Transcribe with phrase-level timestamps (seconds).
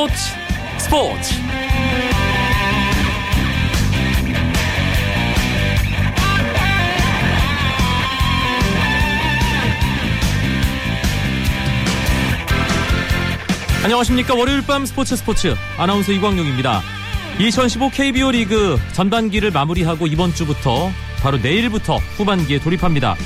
[0.00, 0.14] 스포츠
[0.78, 1.34] 스포츠.
[13.82, 14.34] 안녕하십니까.
[14.34, 15.54] 월요일 밤 스포츠 스포츠.
[15.76, 16.80] 아나운서 이광용입니다.
[17.38, 20.90] 2015 KBO 리그 전반기를 마무리하고 이번 주부터
[21.22, 23.16] 바로 내일부터 후반기에 돌입합니다.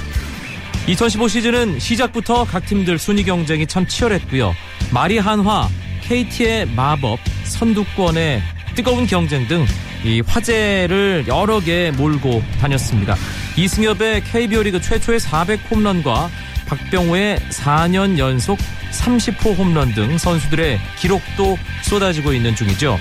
[0.89, 4.55] 2015 시즌은 시작부터 각 팀들 순위 경쟁이 참 치열했고요.
[4.93, 5.69] 마리 한화,
[6.07, 8.43] KT의 마법, 선두권의
[8.75, 9.67] 뜨거운 경쟁 등
[10.05, 13.17] 이 화제를 여러 개 몰고 다녔습니다.
[13.57, 16.31] 이승엽의 KBO 리그 최초의 400 홈런과
[16.67, 18.59] 박병호의 4년 연속
[18.91, 22.99] 30호 홈런 등 선수들의 기록도 쏟아지고 있는 중이죠.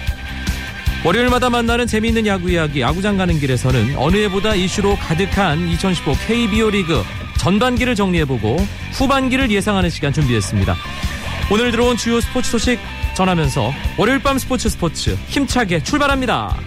[1.04, 7.04] 월요일마다 만나는 재미있는 야구 이야기 야구장 가는 길에서는 어느 해보다 이슈로 가득한 2015 KBO 리그
[7.38, 10.74] 전반기를 정리해보고 후반기를 예상하는 시간 준비했습니다.
[11.52, 12.80] 오늘 들어온 주요 스포츠 소식
[13.16, 16.58] 전하면서 월요일 밤 스포츠 스포츠 힘차게 출발합니다.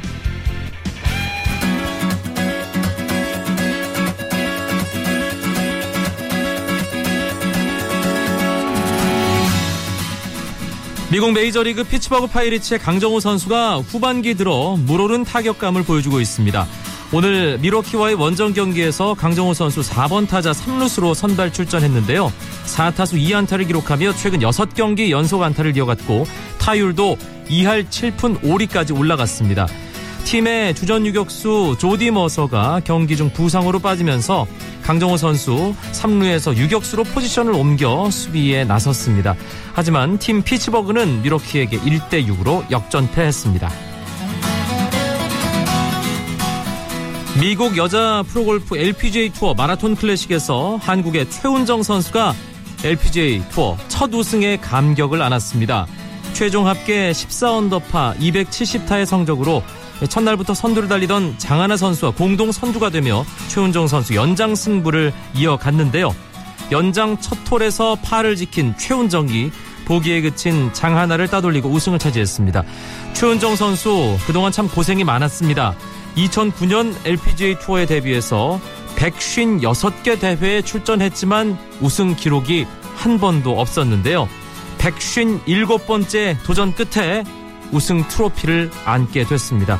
[11.08, 16.66] 미국 메이저리그 피츠버그 파이리츠의 강정호 선수가 후반기 들어 물오른 타격감을 보여주고 있습니다.
[17.12, 22.32] 오늘 미러키와의 원정 경기에서 강정호 선수 4번 타자 3루수로 선발 출전했는데요.
[22.66, 26.26] 4타수 2안타를 기록하며 최근 6경기 연속 안타를 이어갔고
[26.58, 27.16] 타율도
[27.48, 29.68] 2할 7푼 5리까지 올라갔습니다.
[30.24, 34.48] 팀의 주전 유격수 조디 머서가 경기 중 부상으로 빠지면서
[34.82, 39.36] 강정호 선수 3루에서 유격수로 포지션을 옮겨 수비에 나섰습니다.
[39.74, 43.95] 하지만 팀 피츠버그는 미러키에게 1대 6으로 역전패했습니다.
[47.38, 52.34] 미국 여자 프로골프 LPGA 투어 마라톤 클래식에서 한국의 최운정 선수가
[52.82, 55.86] LPGA 투어 첫 우승에 감격을 안았습니다.
[56.32, 59.62] 최종 합계 14언더파 270타의 성적으로
[60.08, 66.14] 첫날부터 선두를 달리던 장하나 선수와 공동 선두가 되며 최운정 선수 연장 승부를 이어갔는데요.
[66.72, 69.50] 연장 첫 톨에서 파를 지킨 최운정이
[69.84, 72.64] 보기에 그친 장하나를 따돌리고 우승을 차지했습니다.
[73.12, 75.76] 최운정 선수 그동안 참 고생이 많았습니다.
[76.16, 78.60] 2009년 LPGA 투어에 데뷔해서
[78.96, 82.66] 156개 대회에 출전했지만 우승 기록이
[82.96, 84.28] 한 번도 없었는데요.
[84.78, 87.24] 157번째 도전 끝에
[87.72, 89.78] 우승 트로피를 안게 됐습니다.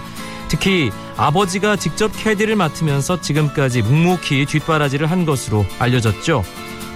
[0.48, 6.44] 특히 아버지가 직접 캐디를 맡으면서 지금까지 묵묵히 뒷바라지를 한 것으로 알려졌죠.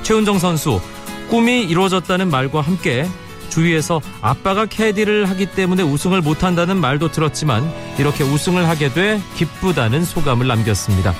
[0.03, 0.81] 최은정 선수
[1.29, 3.09] 꿈이 이루어졌다는 말과 함께
[3.51, 10.47] 주위에서 아빠가 캐디를 하기 때문에 우승을 못한다는 말도 들었지만 이렇게 우승을 하게 돼 기쁘다는 소감을
[10.47, 11.15] 남겼습니다.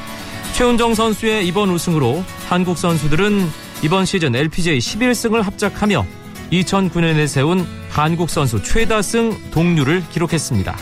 [0.55, 3.49] 최은정 선수의 이번 우승으로 한국 선수들은
[3.83, 6.07] 이번 시즌 LPGA 11승을 합작하며
[6.53, 10.77] 2009년에 세운 한국 선수 최다승 동률을 기록했습니다.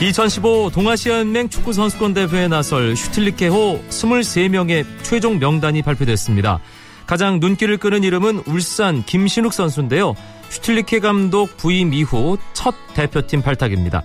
[0.00, 6.60] 2015 동아시아연맹 축구선수권 대회에 나설 슈틸리케호 23명의 최종 명단이 발표됐습니다.
[7.06, 10.14] 가장 눈길을 끄는 이름은 울산 김신욱 선수인데요.
[10.48, 14.02] 슈틸리케 감독 부임 이후 첫 대표팀 발탁입니다.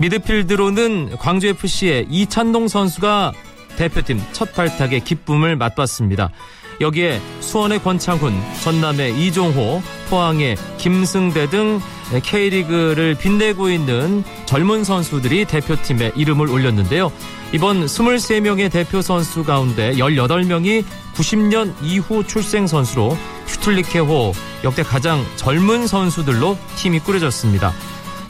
[0.00, 3.32] 미드필드로는 광주FC의 이찬동 선수가
[3.76, 6.30] 대표팀 첫 발탁의 기쁨을 맛봤습니다.
[6.80, 11.80] 여기에 수원의 권창훈, 전남의 이종호, 포항의 김승대 등
[12.22, 17.10] K리그를 빛내고 있는 젊은 선수들이 대표팀에 이름을 올렸는데요.
[17.56, 20.84] 이번 23명의 대표 선수 가운데 18명이
[21.14, 27.72] 90년 이후 출생 선수로 슈틀리케호 역대 가장 젊은 선수들로 팀이 꾸려졌습니다.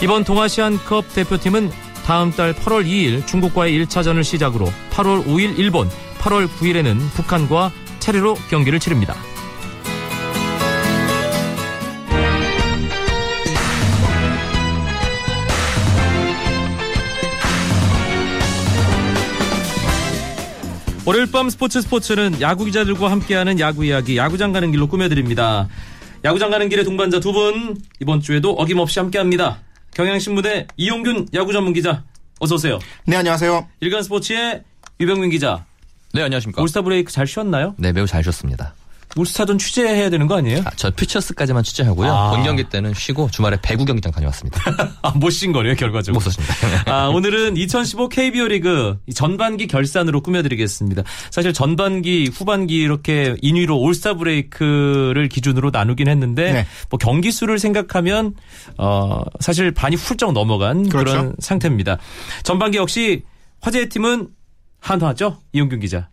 [0.00, 1.72] 이번 동아시안컵 대표팀은
[2.04, 8.78] 다음 달 8월 2일 중국과의 1차전을 시작으로 8월 5일 일본, 8월 9일에는 북한과 차례로 경기를
[8.78, 9.16] 치릅니다.
[21.06, 25.69] 월요일 밤 스포츠 스포츠는 야구 기자들과 함께하는 야구 이야기 야구장 가는 길로 꾸며드립니다.
[26.25, 29.61] 야구장 가는 길의 동반자 두 분 이번 주에도 어김없이 함께합니다.
[29.94, 32.03] 경향신문의 이용균 야구 전문 기자
[32.41, 32.79] 어서 오세요.
[33.06, 33.69] 네 안녕하세요.
[33.81, 34.62] 일간 스포츠의
[35.00, 35.64] 유병민 기자.
[36.12, 36.61] 네 안녕하십니까.
[36.61, 37.75] 올스타 브레이크 잘 쉬었나요?
[37.79, 38.75] 네 매우 잘 쉬었습니다.
[39.16, 40.60] 올스타전 취재해야 되는 거 아니에요?
[40.64, 42.12] 아, 저 퓨처스까지만 취재하고요.
[42.12, 42.30] 아.
[42.30, 44.60] 본 경기 때는 쉬고 주말에 배구 경기장 다녀왔습니다.
[45.02, 46.22] 아, 못쉰 거네요, 결과적으로.
[46.22, 46.54] 못 썼습니다.
[46.86, 51.02] 아, 오늘은 2015 KBO 리그 전반기 결산으로 꾸며드리겠습니다.
[51.30, 56.66] 사실 전반기, 후반기 이렇게 인위로 올스타 브레이크를 기준으로 나누긴 했는데, 네.
[56.90, 58.34] 뭐 경기 수를 생각하면,
[58.78, 61.32] 어, 사실 반이 훌쩍 넘어간 그런 그렇죠.
[61.38, 61.98] 상태입니다.
[62.42, 63.22] 전반기 역시
[63.60, 64.28] 화제의 팀은
[64.80, 65.38] 한화죠?
[65.52, 66.08] 이용균 기자.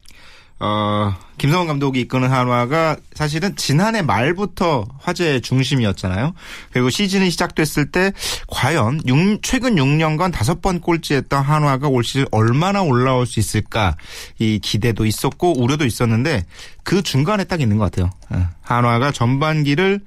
[0.65, 6.33] 어, 김성원 감독이 이끄는 한화가 사실은 지난해 말부터 화제의 중심이었잖아요.
[6.71, 8.13] 그리고 시즌이 시작됐을 때
[8.47, 13.97] 과연 6, 최근 6년간 다섯 번 꼴찌했던 한화가 올 시즌 얼마나 올라올 수 있을까
[14.39, 16.45] 이 기대도 있었고 우려도 있었는데
[16.83, 18.09] 그 중간에 딱 있는 것 같아요.
[18.33, 18.47] 예.
[18.61, 19.99] 한화가 전반기를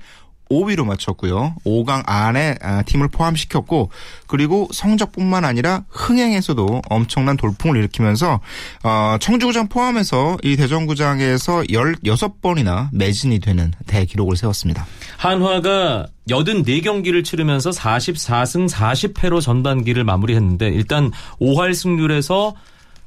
[0.51, 1.57] 5위로 맞췄고요.
[1.65, 3.91] 5강 안에 아, 팀을 포함시켰고
[4.27, 8.41] 그리고 성적뿐만 아니라 흥행에서도 엄청난 돌풍을 일으키면서
[8.85, 14.87] 어, 청주구장 포함해서 이 대전구장에서 16번이나 매진이 되는 대기록을 세웠습니다.
[15.17, 21.11] 한화가 84경기를 치르면서 44승 40패로 전반기를 마무리했는데 일단
[21.41, 22.55] 5할 승률에서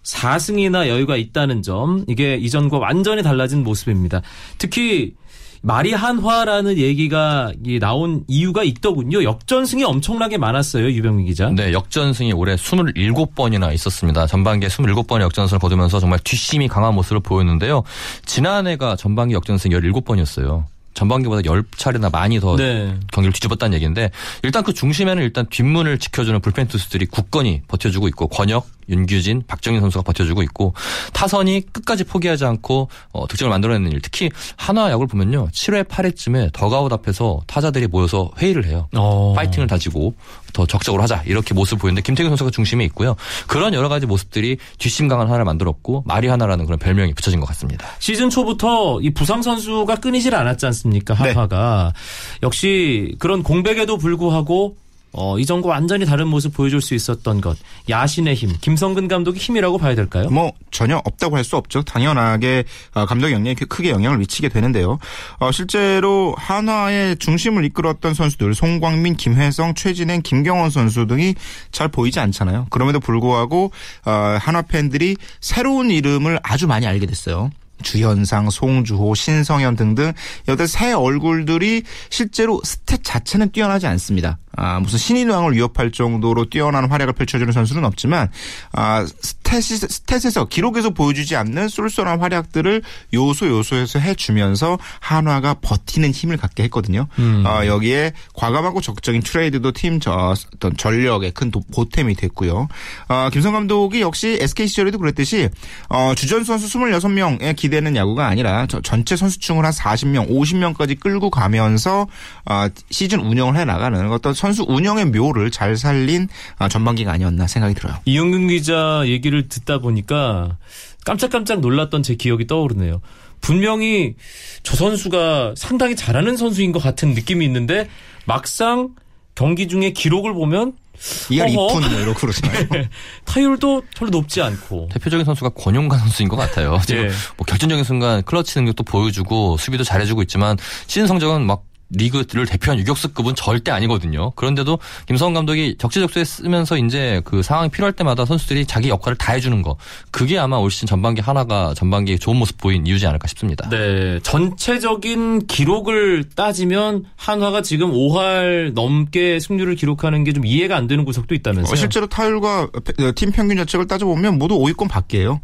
[0.04, 4.22] 4승이나 여유가 있다는 점 이게 이전과 완전히 달라진 모습입니다.
[4.58, 5.14] 특히
[5.62, 9.24] 말이 한화라는 얘기가 나온 이유가 있더군요.
[9.24, 10.90] 역전승이 엄청나게 많았어요.
[10.92, 11.50] 유병민 기자.
[11.50, 14.28] 네, 역전승이 올해 27번이나 있었습니다.
[14.28, 17.84] 전반기에 27번의 역전승을 거두면서 정말 뒷심이 강한 모습을 보였는데요.
[18.26, 20.66] 지난해가 전반기 역전승 17번이었어요.
[20.94, 22.94] 전반기보다 10차례나 많이 더 네.
[23.14, 24.12] 경기를 뒤집었다는 얘기인데
[24.44, 30.04] 일단 그 중심에는 일단 뒷문을 지켜주는 불펜 투수들이 굳건히 버텨주고 있고 권혁, 윤규진, 박정희 선수가
[30.04, 30.74] 버텨주고 있고
[31.14, 34.02] 타선이 끝까지 포기하지 않고 어, 득점을 만들어내는 일.
[34.02, 35.48] 특히 한화 야구를 보면요.
[35.52, 38.88] 7회 8회쯤에 더가웃 앞에서 타자들이 모여서 회의를 해요.
[38.96, 39.34] 어.
[39.36, 40.14] 파이팅을 다지고
[40.54, 43.16] 더 적극적으로 하자 이렇게 모습을 보이는데 김태균 선수가 중심에 있고요.
[43.48, 47.88] 그런 여러 가지 모습들이 뒷심 강한 하나를 만들었고 말이 하나라는 그런 별명이 붙여진 것 같습니다.
[48.00, 51.14] 시즌 초부터 이 부상 선수가 끊이질 않았지 않습니까?
[51.14, 52.40] 한화가 네.
[52.44, 54.76] 역시 그런 공백에도 불구하고
[55.12, 57.58] 어, 이전과 완전히 다른 모습 보여줄 수 있었던 것.
[57.90, 58.52] 야신의 힘.
[58.62, 60.30] 김성근 감독의 힘이라고 봐야 될까요?
[60.30, 61.82] 뭐, 전혀 없다고 할 수 없죠.
[61.82, 65.00] 당연하게 어, 감독 영향이 크게 영향을 미치게 되는데요.
[65.40, 71.34] 어, 실제로 한화의 중심을 이끌었던 선수들, 송광민, 김혜성, 최진행, 김경원 선수 등이
[71.72, 72.68] 잘 보이지 않잖아요.
[72.70, 73.72] 그럼에도 불구하고,
[74.06, 77.50] 어, 한화 팬들이 새로운 이름을 아주 많이 알게 됐어요.
[77.82, 80.14] 주현상, 송주호, 신성현 등등
[80.48, 84.38] 여덟 새 얼굴들이 실제로 stat 자체는 뛰어나지 않습니다.
[84.56, 88.30] 아, 무슨 신인왕을 위협할 정도로 뛰어난 활약을 펼쳐주는 선수는 없지만
[88.74, 89.06] 아,
[89.50, 92.82] stat이, stat에서 기록에서 보여주지 않는 쏠쏠한 활약들을
[93.14, 97.08] 요소 요소에서 해주면서 한화가 버티는 힘을 갖게 했거든요.
[97.18, 97.44] 음.
[97.46, 102.68] 아, 여기에 과감하고 적극적인 트레이드도 팀 저, 어떤 전력의 큰 보탬이 됐고요.
[103.08, 105.50] 아, 김성 감독이 역시 SK 시절에도 그랬듯이
[105.90, 112.08] 어, 주전 선수 26명의 기대는 야구가 아니라 전체 선수층을 한 40명, 50명까지 끌고 가면서
[112.46, 117.74] 어, 시즌 운영을 해 나가는 어떤 선수 운영의 묘를 잘 살린 아, 전반기가 아니었나 생각이
[117.74, 117.96] 들어요.
[118.06, 120.58] 이영근 기자 얘기를 듣다 보니까
[121.06, 123.02] 깜짝깜짝 놀랐던 제 기억이 떠오르네요.
[123.42, 124.16] 분명히
[124.64, 127.88] 저 선수가 상당히 잘하는 선수인 것 같은 느낌이 있는데
[128.26, 128.96] 막상
[129.36, 132.68] 경기 중에 기록을 보면 2할 2푼 뭐 이러고 그러잖아요.
[132.72, 132.90] 네.
[133.24, 134.90] 타율도 별로 높지 않고.
[134.92, 136.80] 대표적인 선수가 권용관 선수인 것 같아요.
[136.86, 137.14] 지금 네.
[137.38, 140.58] 뭐 결정적인 순간 클러치 능력도 보여주고 수비도 잘해주고 있지만
[140.88, 144.32] 시즌 성적은 막 리그를 대표한 유격수급은 절대 아니거든요.
[144.32, 149.62] 그런데도 김성원 감독이 적재적소에 쓰면서 이제 그 상황이 필요할 때마다 선수들이 자기 역할을 다 해주는
[149.62, 149.76] 거.
[150.10, 153.68] 그게 아마 올 시즌 전반기 하나가 전반기에 좋은 모습 보인 이유지 않을까 싶습니다.
[153.70, 154.20] 네.
[154.24, 161.34] 전체적인 기록을 따지면 한화가 지금 5할 넘게 승률을 기록하는 게 좀 이해가 안 되는 구석도
[161.36, 161.74] 있다면서요.
[161.74, 162.70] 어, 실제로 타율과
[163.16, 165.42] 팀 평균 자책을 따져보면 모두 5위권 밖이에요.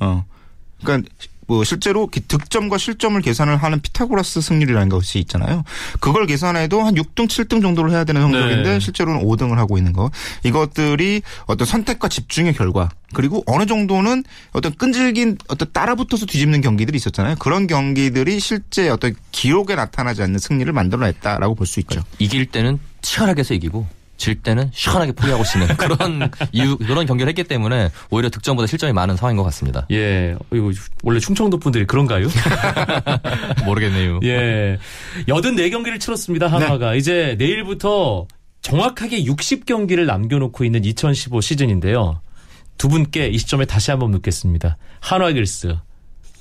[0.00, 0.24] 어.
[0.82, 1.08] 그러니까
[1.46, 5.64] 뭐 실제로 득점과 실점을 계산을 하는 피타고라스 승률이라는 것이 있잖아요.
[6.00, 8.80] 그걸 계산해도 한 6등, 7등 정도를 해야 되는 성적인데 네.
[8.80, 10.10] 실제로는 5등을 하고 있는 거.
[10.44, 17.36] 이것들이 어떤 선택과 집중의 결과 그리고 어느 정도는 어떤 끈질긴 어떤 따라붙어서 뒤집는 경기들이 있었잖아요.
[17.38, 21.88] 그런 경기들이 실제 어떤 기록에 나타나지 않는 승리를 만들어냈다라고 볼 수 있죠.
[21.88, 23.86] 그러니까 이길 때는 치열하게 해서 이기고
[24.22, 29.16] 질 때는 시원하게 포기하고 치는 그런 이유 그런 경기를 했기 때문에 오히려 득점보다 실점이 많은
[29.16, 29.84] 상황인 것 같습니다.
[29.90, 30.70] 예, 이거
[31.02, 32.28] 원래 충청도 분들이 그런가요?
[33.66, 34.20] 모르겠네요.
[34.22, 34.78] 예,
[35.26, 36.98] 84경기를 치렀습니다 한화가 네.
[36.98, 38.28] 이제 내일부터
[38.60, 42.20] 정확하게 60 경기를 남겨놓고 있는 2015 시즌인데요.
[42.78, 44.76] 두 분께 이 시점에 다시 한번 묻겠습니다.
[45.00, 45.74] 한화 길스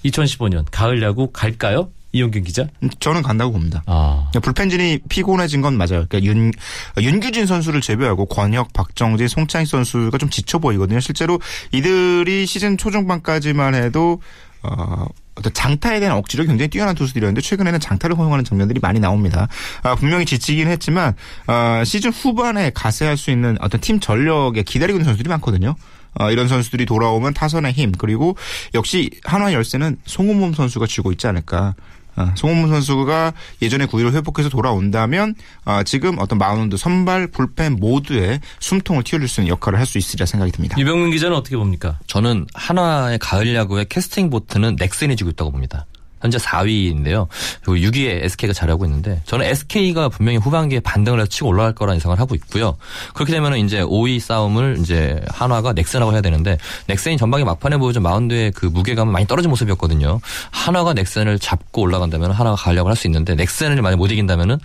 [0.06, 1.90] 2015년 가을 야구 갈까요?
[2.14, 2.68] 이용균 기자?
[3.00, 3.84] 저는 간다고 봅니다.
[3.86, 4.30] 아.
[4.42, 6.06] 불펜진이 피곤해진 건 맞아요.
[6.08, 6.52] 그러니까 윤,
[7.00, 11.00] 윤규진 선수를 제외하고 권혁, 박정지, 송창희 선수가 좀 지쳐 보이거든요.
[11.00, 11.40] 실제로
[11.72, 14.22] 이들이 시즌 초중반까지만 해도
[14.64, 19.48] 어, 어떤 장타에 대한 억지로 굉장히 뛰어난 투수들이었는데 최근에는 장타를 허용하는 장면들이 많이 나옵니다.
[19.82, 21.16] 아, 분명히 지치긴 했지만
[21.48, 25.76] 아, 시즌 후반에 가세할 수 있는 어떤 팀 전력에 기다리고 있는 선수들이 많거든요.
[26.20, 28.36] 어, 이런 선수들이 돌아오면 타선의 힘 그리고
[28.74, 31.76] 역시 한화 열쇠는 송은범 선수가 쥐고 있지 않을까.
[32.16, 39.04] 어, 송은범 선수가 예전의 구위를 회복해서 돌아온다면 어, 지금 어떤 마운드, 선발, 불펜 모두에 숨통을
[39.04, 40.78] 틔워줄 수 있는 역할을 할 수 있으리라 생각이 듭니다.
[40.80, 42.00] 유병민 기자는 어떻게 봅니까?
[42.08, 45.86] 저는 한화의 가을 야구의 캐스팅 보트는 넥센이 쥐고 있다고 봅니다.
[46.22, 47.28] 현재 4위인데요.
[47.64, 52.18] 그리고 6위에 SK가 잘하고 있는데 저는 SK가 분명히 후반기에 반등을 해서 치고 올라갈 거라는 예상을
[52.20, 52.78] 하고 있고요.
[53.14, 58.52] 그렇게 되면 이제 5위 싸움을 이제 한화가 넥센하고 해야 되는데 넥센이 전방에 막판에 보여준 마운드의
[58.52, 60.20] 그 무게감은 많이 떨어진 모습이었거든요.
[60.52, 64.60] 한화가 넥센을 잡고 올라간다면 한화가 가려고 할 수 있는데 넥센을 만약 못 이긴다면은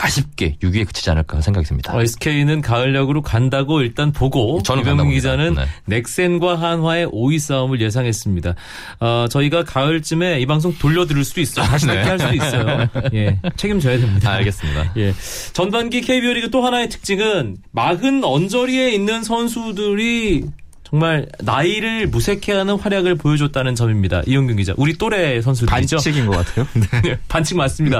[0.00, 1.94] 아쉽게 6위에 그치지 않을까 생각이 듭니다.
[1.94, 5.54] 어, SK는 가을 야구로 간다고 일단 보고 저는 간다고 기자는.
[5.54, 5.66] 네.
[5.86, 8.54] 넥센과 한화의 5위 싸움을 예상했습니다.
[9.00, 11.66] 어, 저희가 가을쯤에 이 방송 돌려 드릴 수도 있어요.
[11.66, 11.94] 다시 네.
[11.96, 12.88] 듣게 할 수도 있어요.
[13.14, 14.30] 예, 책임져야 됩니다.
[14.30, 14.92] 아, 알겠습니다.
[14.96, 15.14] 예.
[15.52, 20.44] 전반기 KBO 리그 또 하나의 특징은 마흔 언저리에 있는 선수들이
[20.92, 24.20] 정말 나이를 무색해하는 활약을 보여줬다는 점입니다.
[24.26, 24.74] 이용균 기자.
[24.76, 25.96] 우리 또래 선수들이죠.
[25.96, 26.66] 반칙인 것 같아요.
[27.02, 27.02] 네.
[27.12, 27.98] 예, 반칙 맞습니다.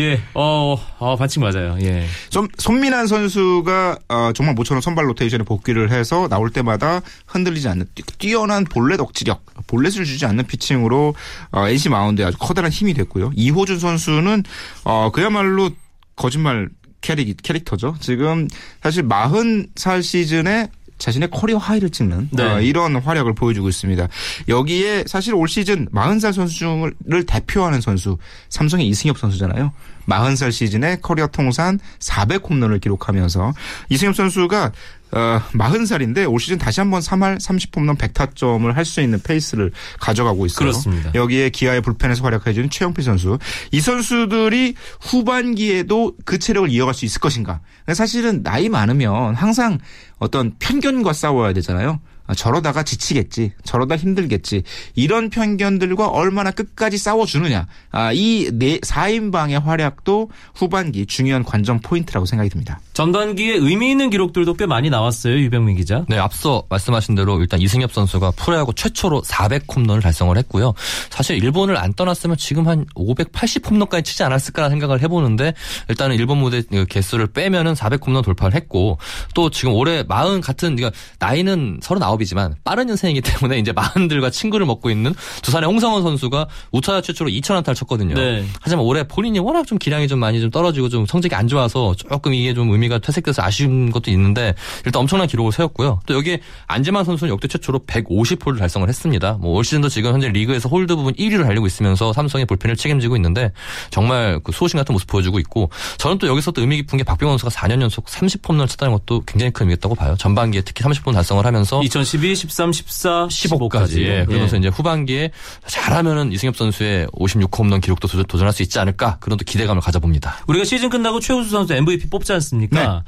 [0.00, 1.78] 예, 어, 어, 반칙 맞아요.
[1.82, 2.04] 예.
[2.30, 8.02] 손, 손민환 선수가 어, 정말 모처럼 선발 로테이션에 복귀를 해서 나올 때마다 흔들리지 않는 뛰-
[8.18, 11.14] 뛰어난 볼넷 억지력, 볼넷을 주지 않는 피칭으로
[11.52, 13.30] 어, NC 마운드에 아주 커다란 힘이 됐고요.
[13.36, 14.42] 이호준 선수는
[14.82, 15.70] 어, 그야말로
[16.16, 16.70] 거짓말
[17.02, 17.94] 캐릭, 캐릭터죠.
[18.00, 18.48] 지금
[18.82, 22.42] 사실 40살 시즌에 자신의 career high를 찍는 네.
[22.42, 24.08] 어, 이런 활약을 보여주고 있습니다.
[24.48, 28.16] 여기에 사실 올 시즌 40살 선수 중을 대표하는 선수
[28.48, 29.72] 삼성의 이승엽 선수잖아요.
[30.08, 33.52] 40살 시즌에 커리어 통산 400 홈런을 기록하면서
[33.88, 34.72] 이승엽 선수가
[35.12, 40.58] 어, 40살인데 올 시즌 다시 한번 3할 30홈런 100타점을 할 수 있는 페이스를 가져가고 있어요.
[40.58, 41.10] 그렇습니다.
[41.14, 43.38] 여기에 기아의 불펜에서 활약해주는 최영필 선수.
[43.72, 47.60] 이 선수들이 후반기에도 그 체력을 이어갈 수 있을 것인가.
[47.94, 49.78] 사실은 나이 많으면 항상
[50.18, 52.00] 어떤 편견과 싸워야 되잖아요.
[52.26, 53.52] 아, 저러다가 지치겠지.
[53.64, 54.62] 저러다 힘들겠지.
[54.94, 57.66] 이런 편견들과 얼마나 끝까지 싸워주느냐.
[57.90, 62.80] 아, 이 네, 4인방의 활약도 후반기 중요한 관전 포인트라고 생각이 듭니다.
[62.92, 65.36] 전반기에 의미 있는 기록들도 꽤 많이 나왔어요.
[65.38, 66.04] 유병민 기자.
[66.08, 70.74] 네, 앞서 말씀하신 대로 일단 이승엽 선수가 프로야구 최초로 400홈런을 달성을 했고요.
[71.10, 75.54] 사실 일본을 안 떠났으면 지금 한 580홈런까지 치지 않았을까 생각을 해보는데
[75.88, 78.98] 일단은 일본 무대 그 개수를 빼면은 400홈런 돌파를 했고
[79.34, 84.66] 또 지금 올해 40 같은 그러니까 나이는 39 이지만 빠른 인생이기 때문에 이제 40들과 친구를
[84.66, 88.14] 먹고 있는 두산의 홍성원 선수가 우타자 최초로 2,000안타를 쳤거든요.
[88.14, 88.44] 네.
[88.60, 92.34] 하지만 올해 본인이 워낙 좀 기량이 좀 많이 좀 떨어지고 좀 성적이 안 좋아서 조금
[92.34, 94.54] 이게 좀 의미가 퇴색돼서 아쉬운 것도 있는데
[94.84, 96.00] 일단 엄청난 기록을 세웠고요.
[96.06, 99.38] 또 여기에 안지만 선수는 역대 최초로 150홀드를 달성을 했습니다.
[99.40, 103.52] 뭐 올 시즌도 지금 현재 리그에서 홀드 부분 1위를 달리고 있으면서 삼성의 불펜을 책임지고 있는데
[103.90, 107.38] 정말 그 수호신 같은 모습 보여주고 있고 저는 또 여기서 또 의미 깊은 게 박병호
[107.38, 110.14] 선수가 4년 연속 30홈런을 쳤다는 것도 굉장히 큰 의미가 있다고 봐요.
[110.18, 113.48] 전반기에 특히 30홈 달성을 하면서 2012, 13, 14, 15까지.
[113.50, 113.98] 15까지.
[114.02, 114.24] 예.
[114.24, 115.30] 그러면서 이제 후반기에
[115.66, 120.36] 잘하면은 이승엽 선수의 56홈런 기록도 도전- 도전 할 수 있지 않을까 그런 또 기대감을 가져봅니다.
[120.46, 122.80] 우리가 시즌 끝나고 최우수 선수 MVP 뽑지 않습니까?
[122.80, 123.02] 네.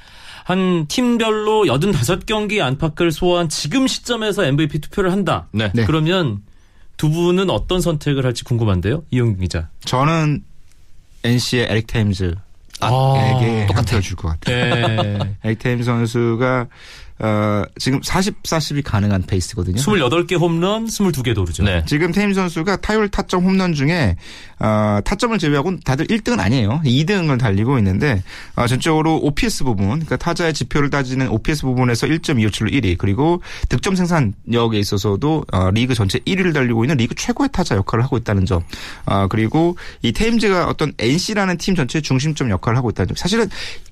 [0.45, 5.47] 한 팀별로 85경기 안팎을 소화한 지금 시점에서 MVP 투표를 한다.
[5.52, 5.71] 네.
[5.75, 5.85] 네.
[5.85, 6.40] 그러면
[6.97, 9.05] 두 분은 어떤 선택을 할지 궁금한데요.
[9.11, 9.69] 이용균 기자.
[9.85, 10.43] 저는
[11.25, 12.37] NC의 에릭 테임즈에게
[12.81, 14.75] 아, 똑같아 줄것 같아요.
[15.02, 15.37] 네.
[15.45, 16.67] 에릭 테임즈 선수가
[17.20, 19.76] 어, 지금 40, 40이 가능한 페이스거든요.
[19.76, 21.64] 28개 홈런, 22개 도루죠.
[21.64, 21.84] 네.
[21.87, 24.16] 지금 테임 선수가 타율 타점 홈런 중에
[24.60, 26.80] 어, 타점을 제외하고는 다들 1등은 아니에요.
[26.84, 28.22] 2등을 달리고 있는데
[28.54, 34.78] 어, 전적으로 OPS 부분, 그러니까 타자의 지표를 따지는 OPS 부분에서 1.257로 1위, 그리고 득점 생산력에
[34.78, 38.62] 있어서도 어, 리그 전체 1위를 달리고 있는 리그 최고의 타자 역할을 하고 있다는 점.
[39.06, 43.16] 어, 그리고 이 테임즈가 어떤 NC라는 팀 전체의 중심점 역할을 하고 있다는 점.
[43.16, 43.48] 사실은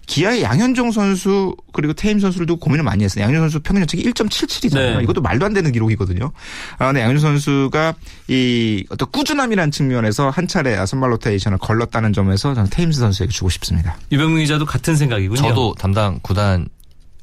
[0.07, 3.23] 기아의 양현종 선수 그리고 테임 선수를 두고 고민을 많이 했어요.
[3.25, 4.97] 양현종 선수 평균 연책이 1.77이잖아요.
[4.97, 5.03] 네.
[5.03, 6.33] 이것도 말도 안 되는 기록이거든요.
[6.79, 7.95] 아, 근데 양현종 선수가
[8.29, 13.97] 이 어떤 꾸준함이라는 측면에서 한 차례 선발 로테이션을 걸렀다는 점에서 저는 테임스 선수에게 주고 싶습니다.
[14.13, 15.41] 유병민 기자도 같은 생각이군요.
[15.41, 16.67] 저도 담당 구단을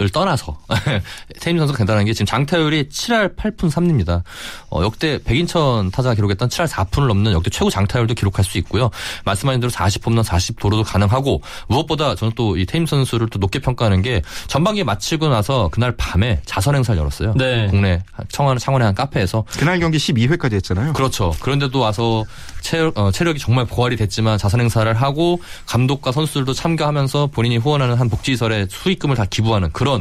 [0.09, 0.57] 떠나서
[1.39, 4.23] 테임 선수가 간단한 게 지금 장타율이 7할 8푼 3리입니다.
[4.69, 8.89] 어, 역대 백인천 타자가 기록했던 7할 4푼을 넘는 역대 최고 장타율도 기록할 수 있고요.
[9.25, 14.83] 말씀하신 대로 40홈런 40도로도 가능하고 무엇보다 저는 또이 테임 선수를 또 높게 평가하는 게 전반기
[14.83, 17.33] 마치고 나서 그날 밤에 자선 행사를 열었어요.
[17.35, 17.67] 네.
[17.69, 20.93] 국내 청원 창원의 한 카페에서 그날 경기 12회까지 했잖아요.
[20.93, 21.33] 그렇죠.
[21.39, 22.23] 그런데도 와서
[22.61, 28.09] 체력, 어, 체력이 정말 고갈이 됐지만 자선 행사를 하고 감독과 선수들도 참가하면서 본인이 후원하는 한
[28.09, 29.92] 복지시설에 수익금을 다 기부하는 그런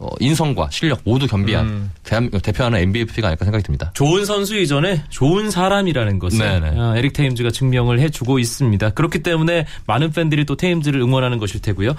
[0.00, 1.90] 어, 인성과 실력 모두 겸비한 음.
[2.02, 3.92] 대한, 대표하는 NBAP가 아닐까 생각이 듭니다.
[3.94, 6.80] 좋은 선수 이전에 좋은 사람이라는 것을 네네.
[6.80, 8.90] 어, 에릭 테임즈가 증명을 해주고 있습니다.
[8.90, 11.94] 그렇기 때문에 많은 팬들이 또 테임즈를 응원하는 것일 테고요.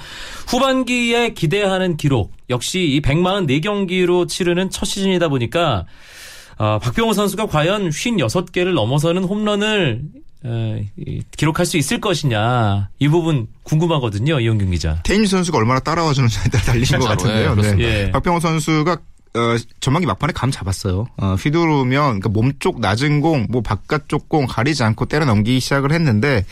[0.47, 5.85] 후반기에 기대하는 기록 역시 이 144경기로 치르는 첫 시즌이다 보니까
[6.57, 10.01] 어, 박병호 선수가 과연 56개를 넘어서는 홈런을
[11.37, 15.01] 기록할 수 있을 것이냐 이 부분 궁금하거든요 이용균 기자.
[15.03, 17.49] 테임 선수가 얼마나 따라와 주는지에 따라 달리신 것 진짜로, 같은데요.
[17.49, 17.89] 예, 그렇습니다.
[17.89, 18.11] 예.
[18.11, 18.97] 박병호 선수가
[19.35, 21.07] 어, 전반기 막판에 감 잡았어요.
[21.17, 21.89] 어, 휘두르면
[22.21, 26.45] 그러니까 몸쪽 낮은 공, 뭐 바깥쪽 공 가리지 않고 때려 넘기기 시작을 했는데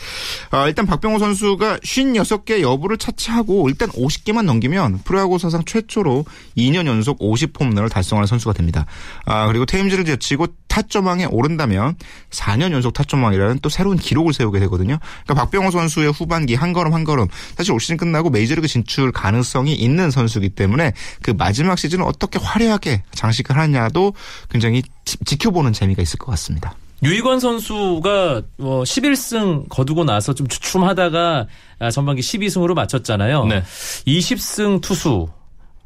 [0.52, 6.26] 어, 일단 박병호 선수가 56개 여부를 차치하고 일단 50개만 넘기면 프로야구 사상 최초로
[6.58, 8.84] 2년 연속 50홈런을 달성하는 선수가 됩니다.
[9.24, 11.94] 아, 그리고 테임즈를 제치고 타점왕에 오른다면
[12.30, 14.98] 4년 연속 타점왕이라는 또 새로운 기록을 세우게 되거든요.
[15.22, 19.74] 그러니까 박병호 선수의 후반기 한 걸음 한 걸음 사실 올 시즌 끝나고 메이저리그 진출 가능성이
[19.74, 24.14] 있는 선수이기 때문에 그 마지막 시즌을 어떻게 화려하게 장식을 하냐도
[24.50, 26.74] 굉장히 지, 지켜보는 재미가 있을 것 같습니다.
[27.04, 31.46] 유이관 선수가 뭐 11승 거두고 나서 좀 주춤하다가
[31.78, 33.46] 아, 전반기 12승으로 마쳤잖아요.
[33.46, 33.62] 네.
[34.06, 35.28] 20승 투수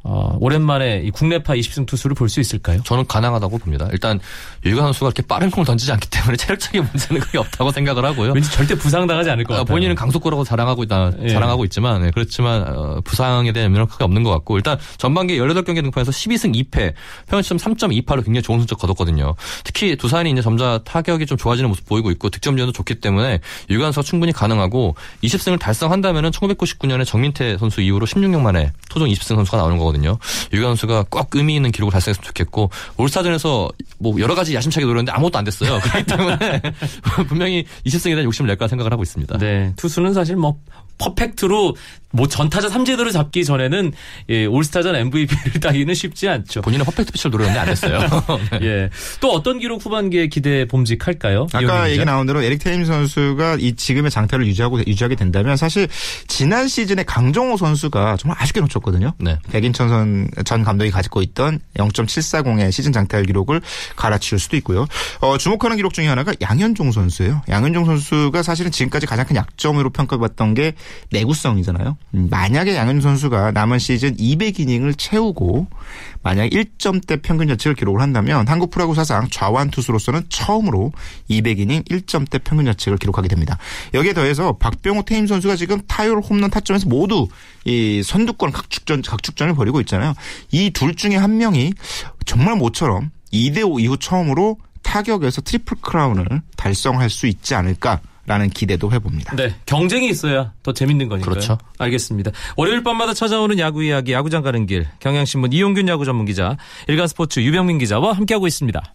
[0.04, 2.82] 어, 오랜만에 이 국내파 20승 투수를 볼 수 있을까요?
[2.84, 3.88] 저는 가능하다고 봅니다.
[3.90, 4.20] 일단
[4.64, 8.32] 유희관 선수가 그렇게 빠른 공을 던지지 않기 때문에 체력적인 문제는 거의 없다고 생각을 하고요.
[8.32, 9.74] 왠지 절대 부상당하지 않을 것 아, 같아요.
[9.74, 11.28] 본인은 강속구라고 자랑하고 있다, 예.
[11.30, 15.82] 자랑하고 있지만, 네, 그렇지만, 어, 부상에 대한 면은 크게 없는 것 같고, 일단 전반기 18경기
[15.82, 16.92] 등판에서 12승 2패,
[17.28, 19.34] 평균점 3.28로 굉장히 좋은 성적 거뒀거든요.
[19.64, 23.40] 특히 두산이 이제 점차 타격이 좀 좋아지는 모습 보이고 있고, 득점전도 좋기 때문에
[23.70, 29.34] 유관 선수가 충분히 가능하고, 20승을 달성한다면 은 1999년에 정민태 선수 이후로 16년 만에 토종 20승
[29.36, 29.87] 선수가 나오는 거거든요.
[30.52, 35.38] 유관 선수가 꼭 의미 있는 기록을 달성했으면 좋겠고, 올스타전에서 뭐 여러 가지 야심차게 노렸는데 아무것도
[35.38, 35.78] 안 됐어요.
[35.82, 36.62] 그렇기 때문에
[37.28, 39.38] 분명히 20승에 대한 욕심을 낼까 생각을 하고 있습니다.
[39.38, 40.56] 네, 투수는 사실 뭐
[40.98, 41.74] 퍼펙트로
[42.10, 43.92] 뭐 전타자 삼재도를 잡기 전에는
[44.30, 46.62] 예, 올스타전 MVP를 따기는 쉽지 않죠.
[46.62, 47.98] 본인은 퍼펙트 피치를 노렸는데 안 됐어요.
[48.52, 48.58] 네.
[48.66, 48.90] 예.
[49.20, 51.48] 또 어떤 기록 후반기에 기대 봄직할까요?
[51.52, 52.04] 아까 얘기?
[52.04, 55.86] 나온 대로 에릭 테임 선수가 이 지금의 장타를 유지하고 유지하게 된다면 사실
[56.28, 59.12] 지난 시즌에 강정호 선수가 정말 아쉽게 놓쳤거든요.
[59.18, 59.38] 네.
[59.50, 63.60] 백인천 선, 전 감독이 가지고 있던 0.740의 시즌 장타율 기록을
[63.96, 64.86] 갈아치울 수도 있고요.
[65.20, 67.42] 어, 주목하는 기록 중에 하나가 양현종 선수예요.
[67.48, 70.72] 양현종 선수가 사실은 지금까지 가장 큰 약점으로 평가받던 게
[71.10, 71.96] 내구성이잖아요.
[72.14, 75.66] 음, 만약에 양현종 선수가 남은 시즌 200이닝을 채우고
[76.22, 80.92] 만약 1점대 평균 자책을 기록을 한다면 한국 프로야구 사상 좌완 투수로서는 처음으로
[81.30, 83.58] 200이닝 1점대 평균 자책을 기록하게 됩니다.
[83.94, 87.28] 여기에 더해서 박병호 테임즈 선수가 지금 타율 홈런 타점에서 모두
[87.64, 90.14] 이 선두권 각축전 각축전을 벌이고 있잖아요.
[90.52, 91.72] 이 둘 중에 한 명이
[92.24, 99.34] 정말 모처럼 이대호 이후 처음으로 타격에서 트리플 크라운을 달성할 수 있지 않을까 라는 기대도 해봅니다.
[99.36, 101.30] 네, 경쟁이 있어야 더 재밌는 거니까요.
[101.30, 101.56] 그렇죠.
[101.78, 102.30] 알겠습니다.
[102.56, 107.78] 월요일 밤마다 찾아오는 야구 이야기, 야구장 가는 길, 경향신문 이용균 야구 전문 기자, 일간스포츠 유병민
[107.78, 108.94] 기자와 함께하고 있습니다.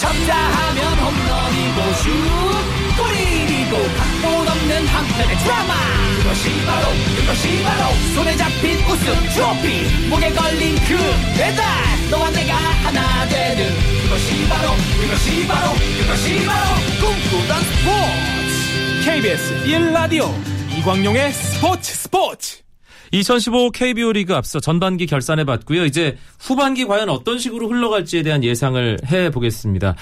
[0.00, 2.10] 쳤다 하면 홈런이고 슛
[2.96, 4.45] 골이고 각본
[4.76, 5.74] 없는 한편의 드라마.
[6.18, 10.08] 그것이 바로 그것이 바로 손에 잡힌 우승 트로피.
[10.08, 10.96] 목에 걸린 그
[11.36, 11.64] 배달.
[12.10, 13.70] 너와 내가 하나 되는.
[14.02, 14.68] 그것이 바로
[15.00, 19.04] 그것이 바로 그것이 바로 꿈꾸던 스포츠.
[19.04, 20.30] KBS 1라디오
[20.78, 22.58] 이광용의 스포츠 스포츠.
[23.12, 25.84] 2015 KBO 리그 앞서 전반기 결산해 봤고요.
[25.86, 29.94] 이제 후반기 과연 어떤 식으로 흘러갈지에 대한 예상을 해 보겠습니다.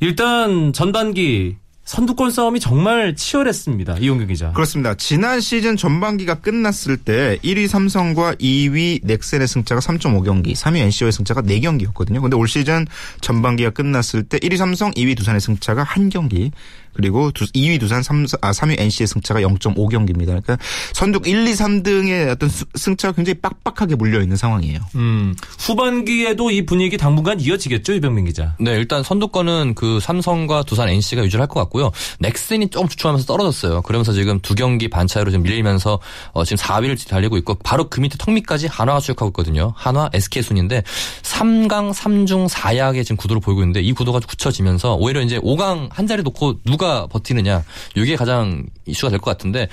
[0.00, 1.56] 일단 전반기
[1.90, 3.96] 선두권 싸움이 정말 치열했습니다.
[3.98, 4.52] 이용규 기자.
[4.52, 4.94] 그렇습니다.
[4.94, 12.22] 지난 시즌 전반기가 끝났을 때 1위 삼성과 2위 넥센의 승차가 3.5경기, 3위 NC와의 승차가 4경기였거든요.
[12.22, 12.86] 근데 올 시즌
[13.22, 16.52] 전반기가 끝났을 때 1위 삼성, 2위 두산의 승차가 1경기,
[16.94, 20.26] 그리고 두, 2위 두산, 3, 아, 3위 NC의 승차가 0.5경기입니다.
[20.26, 20.58] 그러니까
[20.92, 24.80] 선두 1, 2, 3등의 어떤 수- 승차가 굉장히 빡빡하게 물려 있는 상황이에요.
[24.96, 28.54] 음, 후반기에도 이 분위기 당분간 이어지겠죠, 이병민 기자.
[28.60, 31.90] 네, 일단 선두권은 그 삼성과 두산 NC가 유지를 할것 같고요.
[32.18, 33.82] 넥센이 조금 주춤하면서 떨어졌어요.
[33.82, 35.98] 그러면서 지금 두 경기 반 차이로 좀 밀리면서
[36.32, 39.72] 어, 지금 4위를 달리고 있고 바로 그 밑에 턱 밑까지 한화가 추격하고 있거든요.
[39.76, 40.82] 한화, SK 순인데
[41.22, 46.22] 3강, 3중, 4약의 지금 구도를 보이고 있는데 이 구도가 굳혀지면서 오히려 이제 5강 한 자리
[46.22, 46.79] 놓고 누가
[47.10, 47.64] 버티느냐
[47.96, 49.68] 이게 가장 이슈가 될 것 같은데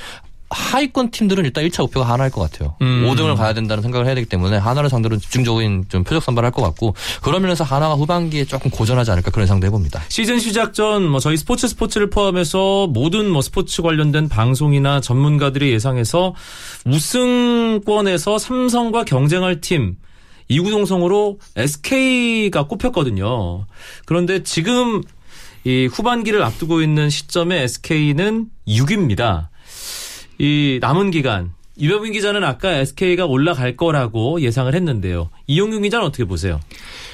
[0.50, 2.76] 하위권 팀들은 일단 1차 목표가 하나일 것 같아요.
[2.82, 3.06] 음.
[3.06, 6.96] 5등을 가야 된다는 생각을 해야 되기 때문에 하나를 상대로 집중적인 좀 표적 선발할 것 같고
[7.22, 10.02] 그런 면에서 하나가 후반기에 조금 고전하지 않을까 그런 예상도 해봅니다.
[10.08, 16.34] 시즌 시작 전 뭐 저희 스포츠 스포츠를 포함해서 모든 뭐 스포츠 관련된 방송이나 전문가들이 예상해서
[16.86, 19.96] 우승권에서 삼성과 경쟁할 팀
[20.50, 23.66] 이구동성으로 SK가 꼽혔거든요.
[24.06, 25.02] 그런데 지금
[25.68, 29.50] 이 후반기를 앞두고 있는 시점에 SK는 6위입니다.
[30.38, 35.30] 이 남은 기간 이병민 기자는 아까 SK가 올라갈 거라고 예상을 했는데요.
[35.46, 36.62] 이용균 기자는 어떻게 보세요?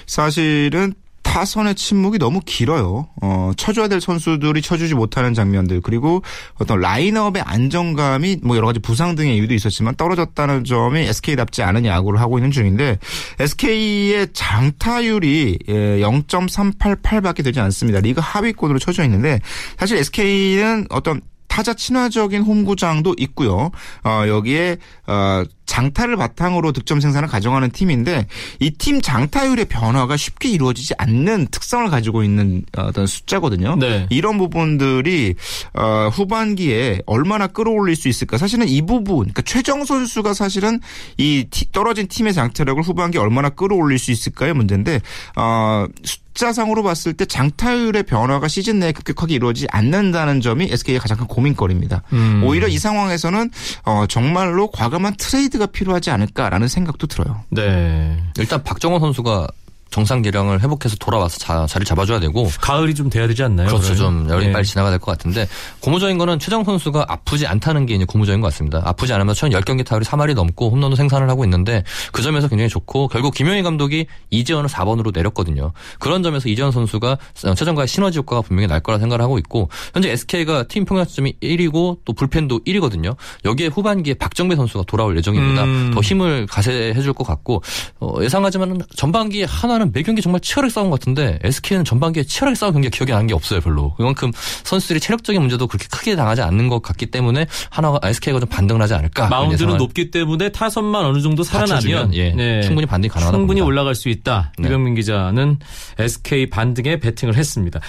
[0.05, 0.93] 사실은
[1.33, 3.07] 타선의 침묵이 너무 길어요.
[3.19, 6.21] 어, 쳐줘야 될 선수들이 쳐주지 못하는 장면들 그리고
[6.59, 12.21] 어떤 라인업의 안정감이 뭐 여러 가지 부상 등의 이유도 있었지만 떨어졌다는 점이 SK답지 않은 야구를
[12.21, 12.99] 하고 있는 중인데
[13.39, 17.99] SK의 장타율이 0.388밖에 되지 않습니다.
[17.99, 19.39] 리그 하위권으로 쳐져 있는데
[19.79, 23.71] 사실 SK는 어떤 타자 친화적인 홈구장도 있고요.
[24.03, 28.27] 어, 여기에 어, 장타를 바탕으로 득점 생산을 가져가는 팀인데
[28.59, 33.75] 이 팀 장타율의 변화가 쉽게 이루어지지 않는 특성을 가지고 있는 어떤 숫자거든요.
[33.77, 34.07] 네.
[34.09, 35.35] 이런 부분들이
[35.73, 38.37] 어, 후반기에 얼마나 끌어올릴 수 있을까?
[38.37, 40.79] 사실은 이 부분, 그러니까 최정 선수가 사실은
[41.17, 44.99] 이 티- 떨어진 팀의 장타력을 후반기에 얼마나 끌어올릴 수 있을까의 문제인데
[45.35, 51.27] 어, 숫자상으로 봤을 때 장타율의 변화가 시즌 내에 급격하게 이루어지지 않는다는 점이 SK의 가장 큰
[51.27, 52.01] 고민거리입니다.
[52.13, 52.41] 음.
[52.43, 53.51] 오히려 이 상황에서는
[53.85, 57.43] 어, 정말로 과감한 트레이드 가 필요하지 않을까라는 생각도 들어요.
[57.49, 58.21] 네.
[58.37, 59.47] 일단 박정원 선수가
[59.93, 63.67] 정상 기량을 회복해서 돌아와서 자, 자리를 잡아줘야 되고 가을이 좀 돼야 되지 않나요?
[63.67, 63.93] 그렇죠.
[63.95, 64.51] 좀 열이 네.
[64.51, 65.47] 빨리 지나가야 될 것 같은데
[65.81, 68.81] 고무적인 거는 최정 선수가 아프지 않다는 게 이제 고무적인 것 같습니다.
[68.85, 73.07] 아프지 않으면 천 10경기 타율이 3할이 넘고 홈런도 생산을 하고 있는데 그 점에서 굉장히 좋고
[73.09, 75.73] 결국 김용희 감독이 이재원을 4번으로 내렸거든요.
[75.99, 77.17] 그런 점에서 이재원 선수가
[77.55, 82.13] 최정과의 시너지 효과가 분명히 날 거라 생각을 하고 있고 현재 SK가 팀 평균점이 1위고 또
[82.13, 83.15] 불펜도 1위거든요.
[83.45, 85.63] 여기에 후반기에 박정배 선수가 돌아올 예정입니다.
[85.65, 85.91] 음.
[85.93, 87.61] 더 힘을 가세해 줄 것 같고
[87.99, 92.73] 어, 예상하지만 전반기에 하나는 매 경기 정말 치열하게 싸운 것 같은데 SK는 전반기에 치열하게 싸운
[92.73, 93.93] 경기가 기억이 나는 게 없어요 별로.
[93.95, 94.31] 그만큼
[94.63, 98.93] 선수들이 체력적인 문제도 그렇게 크게 당하지 않는 것 같기 때문에 하나가 SK가 좀 반등을 하지
[98.93, 99.27] 않을까.
[99.29, 103.65] 마운드는 높기 때문에 타선만 어느 정도 살아나면 예, 충분히 반등이 가능하다고 충분히 봅니다.
[103.65, 104.53] 올라갈 수 있다.
[104.57, 104.67] 네.
[104.67, 105.59] 이병민 기자는
[105.97, 107.79] SK 반등에 베팅을 했습니다.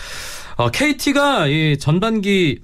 [0.57, 2.61] 어, KT가 이 전반기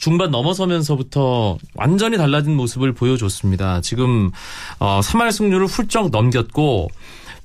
[0.00, 3.80] 중반 넘어서면서부터 완전히 달라진 모습을 보여줬습니다.
[3.82, 4.30] 지금
[4.78, 6.88] 어, 3할 승률을 훌쩍 넘겼고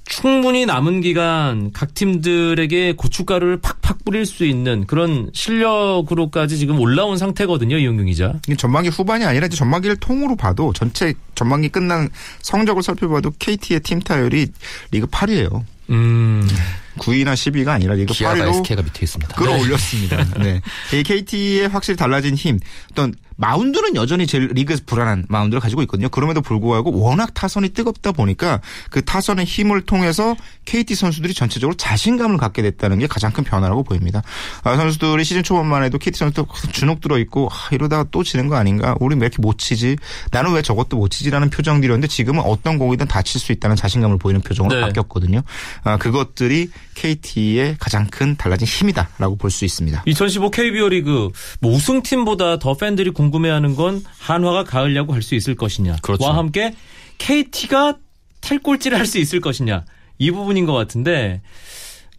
[0.06, 7.78] 충분히 남은 기간 각 팀들에게 고춧가루를 팍팍 뿌릴 수 있는 그런 실력으로까지 지금 올라온 상태거든요,
[7.78, 8.34] 이용균 기자.
[8.48, 12.10] 이게 전반기 후반이 아니라 이제 전반기를 통으로 봐도 전체 전반기 끝난
[12.42, 14.48] 성적을 살펴봐도 KT의 팀 타율이
[14.92, 15.64] 리그 8위예요.
[15.90, 16.48] 음.
[17.00, 19.36] 9위나 10위가 아니라 리그 기아가 8위로 SK가 밑에 있습니다.
[19.36, 20.24] 끌어올렸습니다.
[20.40, 20.62] 네.
[20.94, 22.60] 이 KT의 확실히 달라진 힘.
[22.92, 26.10] 어떤 마운드는 여전히 제일 리그에서 불안한 마운드를 가지고 있거든요.
[26.10, 32.62] 그럼에도 불구하고 워낙 타선이 뜨겁다 보니까 그 타선의 힘을 통해서 KT 선수들이 전체적으로 자신감을 갖게
[32.62, 34.22] 됐다는 게 가장 큰 변화라고 보입니다.
[34.64, 38.56] 아, 선수들이 시즌 초반만 해도 KT 선수들 주눅 들어 있고 아, 이러다가 또 지는 거
[38.56, 38.96] 아닌가?
[39.00, 39.98] 우리 왜 이렇게 못 치지?
[40.32, 44.76] 나는 왜 저것도 못 치지라는 표정들이었는데 지금은 어떤 공이든 다칠 수 있다는 자신감을 보이는 표정으로
[44.76, 44.82] 네.
[44.82, 45.42] 바뀌었거든요.
[45.84, 50.04] 아, 그것들이 KT의 가장 큰 달라진 힘이다라고 볼 수 있습니다.
[50.06, 51.30] 2015 KBO 리그
[51.60, 55.98] 뭐 우승팀보다 더 팬들이 궁금해하는 건 한화가 가을 야구 할 수 있을 것이냐.
[56.02, 56.24] 그렇죠.
[56.24, 56.74] 와 함께
[57.20, 57.98] KT가
[58.42, 59.86] 탈꼴찌를 할 수 있을 것이냐.
[60.18, 61.42] 이 부분인 것 같은데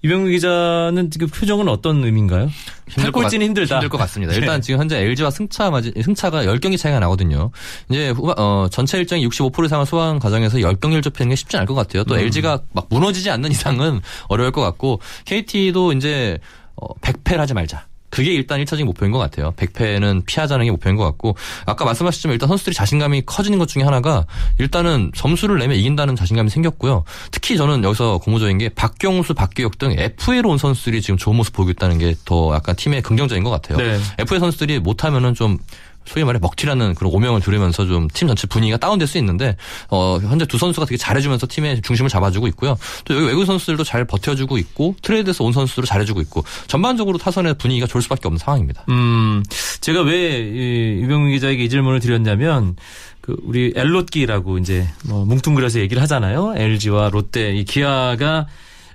[0.06, 2.48] 이병규 기자는 지금 표정은 어떤 의미인가요?
[2.88, 3.74] 힘들 같- 힘들다.
[3.76, 4.32] 힘들 것 같습니다.
[4.34, 4.60] 일단 네.
[4.60, 7.50] 지금 현재 LG와 승차 맞이, 승차가 10경기 차이가 나거든요.
[7.90, 11.74] 이제 후반, 어, 전체 일정이 65% 이상을 소화한 과정에서 10경기를 좁히는 게 쉽지 않을 것
[11.74, 12.04] 같아요.
[12.04, 13.50] 또 LG가 막 무너지지 않는
[13.90, 16.38] 이상은 어려울 것 같고 KT도 이제
[16.76, 17.85] 어, 100패를 하지 말자.
[18.16, 19.52] 그게 일단 1차적인 목표인 것 같아요.
[19.56, 24.24] 100패는 피하자는 게 목표인 것 같고 아까 말씀하셨지만 일단 선수들이 자신감이 커지는 것 중에 하나가
[24.58, 27.04] 일단은 점수를 내면 이긴다는 자신감이 생겼고요.
[27.30, 31.70] 특히 저는 여기서 고무적인 게 박경수, 박기혁 등 FA로 온 선수들이 지금 좋은 모습 보이고
[31.70, 33.78] 있다는 게 더 약간 팀의 긍정적인 것 같아요.
[33.78, 33.98] 네.
[34.18, 35.58] FA 선수들이 못하면은 좀
[36.06, 39.56] 소위 말해 먹튀라는 그런 오명을 들으면서 좀 팀 전체 분위기가 다운될 수 있는데
[39.90, 42.76] 어 현재 두 선수가 되게 잘해주면서 팀의 중심을 잡아주고 있고요.
[43.04, 47.86] 또 여기 외국 선수들도 잘 버텨주고 있고 트레이드에서 온 선수들도 잘해주고 있고 전반적으로 타선의 분위기가
[47.86, 48.84] 좋을 수밖에 없는 상황입니다.
[48.88, 49.42] 음,
[49.80, 52.76] 제가 왜 이, 유병민 기자에게 이 질문을 드렸냐면
[53.20, 56.54] 그 우리 엘롯기라고 이제 뭐 뭉뚱그려서 얘기를 하잖아요.
[56.56, 58.46] LG와 롯데 이 기아가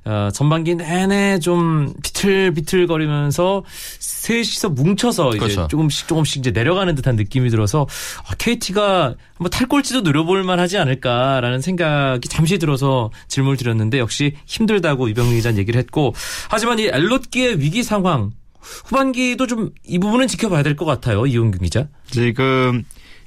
[0.04, 3.64] 어, 전반기 내내 좀 비틀비틀거리면서
[4.00, 5.68] 셋이서 뭉쳐서 이제 그렇죠.
[5.68, 7.88] 조금씩 조금씩 이제 내려가는 듯한 느낌이 들어서
[8.28, 15.36] 아, KT가 한번 탈꼴찌도 노려볼 만하지 않을까라는 생각이 잠시 들어서 질문을 드렸는데 역시 힘들다고 이병민
[15.36, 16.14] 기자는 얘기를 했고
[16.50, 21.26] 하지만 이 엘롯기의 위기 상황 후반기도 좀 이 부분은 지켜봐야 될 것 같아요.
[21.26, 21.88] 이용균 기자.
[22.10, 22.84] 지금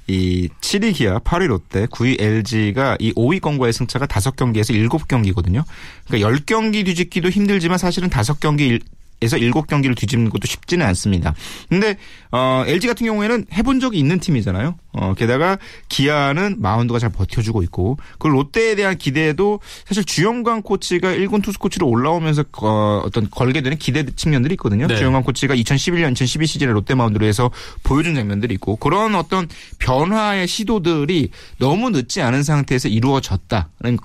[0.06, 5.64] 이 7위 기아, 8위 롯데, 9위 LG가 이 5위권과의 승차가 5경기에서 7경기거든요.
[6.06, 8.82] 그러니까 10경기 뒤집기도 힘들지만 사실은 5경기
[9.24, 11.34] 에서 7경기를 뒤집는 것도 쉽지는 않습니다.
[11.68, 11.96] 근데
[12.30, 14.76] 어 LG 같은 경우에는 해본 적이 있는 팀이잖아요.
[14.92, 15.58] 어 게다가
[15.88, 21.88] 기아는 마운드가 잘 버텨주고 있고 그 롯데에 대한 기대도 사실 주영광 코치가 1군 투수 코치로
[21.88, 24.86] 올라오면서 어, 어떤 걸게 되는 기대 측면들이 있거든요.
[24.86, 24.96] 네.
[24.96, 27.50] 주영광 코치가 2011년, 2012 시즌에 롯데 마운드로 해서
[27.82, 33.96] 보여준 장면들이 있고 그런 어떤 변화의 시도들이 너무 늦지 않은 상태에서 이루어졌다는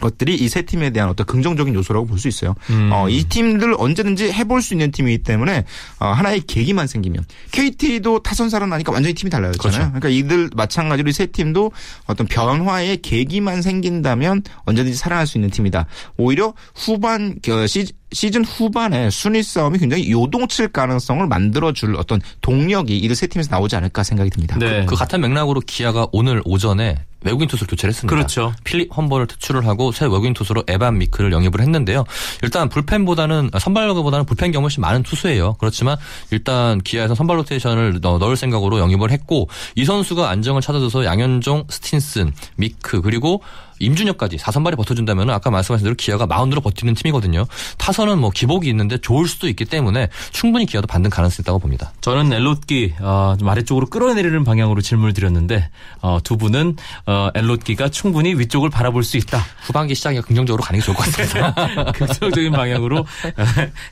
[0.00, 2.54] 것들이 이 세 팀에 대한 어떤 긍정적인 요소라고 볼 수 있어요.
[2.70, 2.90] 음.
[2.92, 5.64] 어, 이 팀들 언제든지 해볼 수 있는 팀이기 때문에
[5.98, 9.92] 어, 하나의 계기만 생기면 KT도 타선 살아나니까 완전히 팀이 달라졌잖아요.
[9.92, 10.00] 그렇죠.
[10.00, 11.72] 그러니까 이들 마찬가지로 이 세 팀도
[12.06, 15.86] 어떤 변화의 계기만 생긴다면 언제든지 살아날 수 있는 팀이다.
[16.16, 23.14] 오히려 후반 그 시, 시즌 후반에 순위 싸움이 굉장히 요동칠 가능성을 만들어줄 어떤 동력이 이들
[23.16, 24.56] 세 팀에서 나오지 않을까 생각이 듭니다.
[24.58, 24.84] 네.
[24.86, 28.14] 그 같은 맥락으로 기아가 오늘 오전에 외국인 투수를 교체를 했습니다.
[28.14, 28.52] 그렇죠.
[28.64, 32.04] 필립 험버를 퇴출을 하고 새 외국인 투수로 에반 미크를 영입을 했는데요.
[32.42, 35.54] 일단 불펜보다는 아, 선발보다는 불펜 경험이 훨씬 많은 투수예요.
[35.58, 35.96] 그렇지만
[36.30, 42.32] 일단 기아에서 선발 로테이션을 넣- 넣을 생각으로 영입을 했고 이 선수가 안정을 찾아줘서 양현종, 스틴슨,
[42.56, 43.42] 미크 그리고
[43.82, 47.46] 임준혁까지 4선발이 버텨준다면 아까 말씀하신 대로 기아가 마운드로 버티는 팀이거든요.
[47.78, 51.92] 타선은 뭐 기복이 있는데 좋을 수도 있기 때문에 충분히 기아도 받는 가능성이 있다고 봅니다.
[52.00, 55.68] 저는 엘롯기 어, 좀 아래쪽으로 끌어내리는 방향으로 질문을 드렸는데
[56.00, 59.44] 어, 두 분은 어, 엘롯기가 충분히 위쪽을 바라볼 수 있다.
[59.62, 61.92] 후반기 시작이 긍정적으로 가는 게 좋을 것 같습니다.
[61.92, 63.04] 긍정적인 방향으로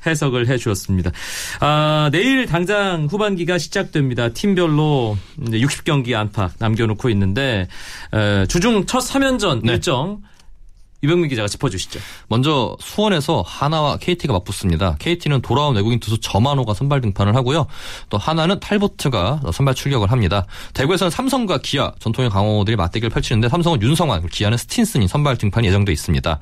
[0.06, 1.10] 해석을 해 주었습니다.
[1.60, 4.28] 아, 내일 당장 후반기가 시작됩니다.
[4.28, 7.66] 팀별로 이제 60경기 안팎 남겨놓고 있는데
[8.12, 9.79] 에, 주중 첫 3연전 네.
[9.80, 10.20] 일정
[11.02, 11.98] 이병민 기자가 짚어주시죠.
[12.28, 14.96] 먼저 수원에서 하나와 KT가 맞붙습니다.
[14.98, 17.66] KT는 돌아온 외국인 투수 저만호가 선발 등판을 하고요.
[18.10, 20.46] 또 하나는 탈보트가 선발 출격을 합니다.
[20.74, 26.38] 대구에서는 삼성과 기아 전통의 강호들이 맞대결을 펼치는데 삼성은 윤성환, 기아는 스틴슨이 선발 등판이 예정돼 있습니다.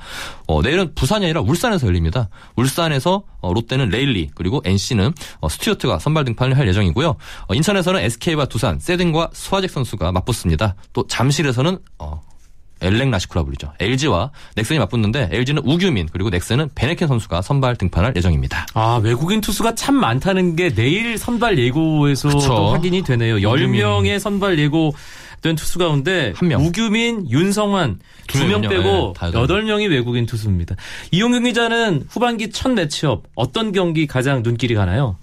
[0.49, 2.29] 어, 내일은 부산이 아니라 울산에서 열립니다.
[2.57, 7.09] 울산에서 어, 롯데는 레일리 그리고 NC는 어, 스튜어트가 선발 등판을 할 예정이고요.
[7.47, 10.75] 어, 인천에서는 SK와 두산, 세든과 스와잭 선수가 맞붙습니다.
[10.93, 12.21] 또 잠실에서는 어,
[12.81, 13.73] 엘넥라시코라 불리죠.
[13.79, 18.67] LG와 넥슨이 맞붙는데 LG는 우규민 그리고 넥슨은 밴헤켄 선수가 선발 등판할 예정입니다.
[18.75, 22.29] 아, 외국인 투수가 참 많다는 게 내일 선발 예고에서
[22.73, 23.37] 확인이 되네요.
[23.37, 23.81] 우규민.
[23.83, 24.95] 10명의 선발 예고
[25.41, 26.65] 된 투수 가운데 한 명.
[26.65, 28.61] 우규민, 윤성환 두 명.
[28.61, 30.75] 빼고 네, 다 여덟 8명이 외국인 투수입니다.
[31.13, 35.17] 이용경 기자는 후반기 첫 매치업 어떤 경기 가장 눈길이 가나요?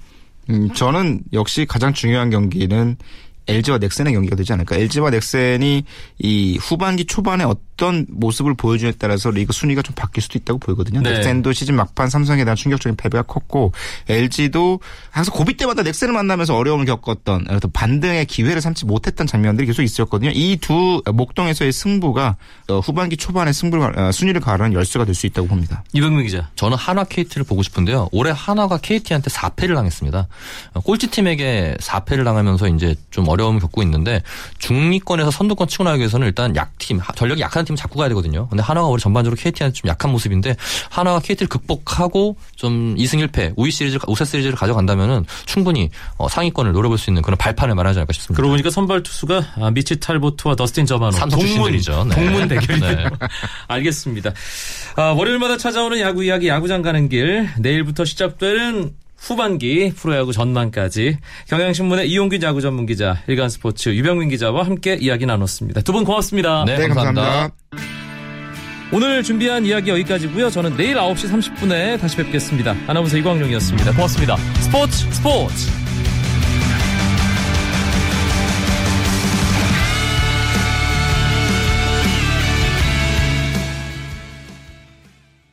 [0.49, 2.97] 음, 저는 역시 가장 중요한 경기는
[3.47, 4.75] LG와 넥센의 경기가 되지 않을까.
[4.75, 5.83] LG와 넥센이
[6.19, 11.01] 이 후반기 초반에 어떤 모습을 보여주냐에 따라서 리그 순위가 좀 바뀔 수도 있다고 보이거든요.
[11.01, 11.11] 네.
[11.17, 13.73] 넥센도 시즌 막판 삼성에 대한 충격적인 패배가 컸고
[14.09, 14.79] LG도
[15.09, 20.31] 항상 고비 때마다 넥센을 만나면서 어려움을 겪었던 반등의 기회를 삼지 못했던 장면들이 계속 있었거든요.
[20.33, 22.37] 이 두 목동에서의 승부가
[22.69, 25.81] 어, 후반기 초반에 승부를 어, 순위를 가르는 열쇠가 될 수 있다고 봅니다.
[25.93, 26.49] 이병민 기자.
[26.55, 28.09] 저는 한화 KT를 보고 싶은데요.
[28.11, 30.27] 올해 한화가 KT한테 4패를 당했습니다.
[30.73, 34.21] 어, 꼴찌 팀에게 4패를 당하면서 이제 좀 어려움을 겪고 있는데
[34.59, 38.47] 중위권에서 선두권 치고 나가기 위해서는 일단 약팀, 하- 전력이 약한 팀 잡고 가야 되거든요.
[38.49, 40.55] 근데 한화가 올해 전반적으로 KT한테 좀 약한 모습인데
[40.89, 46.97] 한화가 KT를 극복하고 좀 2승 1패, 우위 시리즈, 우세 시리즈를 가져간다면은 충분히 어, 상위권을 노려볼
[46.97, 48.37] 수 있는 그런 발판을 마련하지 않을까 싶습니다.
[48.37, 52.05] 그러고 보니까 선발 투수가 아, 미치 탈보트와 저스틴 저마노 삼성 출신들이죠.
[52.09, 52.15] 네.
[52.15, 52.95] 동문 대결이네요.
[52.95, 53.05] 네.
[53.67, 54.31] 알겠습니다.
[54.95, 58.93] 아, 월요일마다 찾아오는 야구 이야기 야구장 가는 길 내일부터 시작되는
[59.25, 61.17] 후반기 프로야구 전망까지
[61.49, 65.81] 경향신문의 이용균 야구 전문 기자, 일간 스포츠 유병민 기자와 함께 이야기 나눴습니다.
[65.81, 66.63] 두 분 고맙습니다.
[66.65, 67.49] 네, 감사합니다.
[68.93, 70.49] 오늘 준비한 이야기 여기까지고요.
[70.51, 72.75] 저는 내일 9시 30분에 다시 뵙겠습니다.
[72.85, 73.93] 아나운서 이광용이었습니다.
[73.93, 74.37] 고맙습니다.
[74.59, 75.71] 스포츠 스포츠